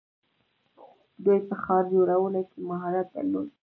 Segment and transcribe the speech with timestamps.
[1.23, 3.49] دوی په ښار جوړونه کې مهارت درلود.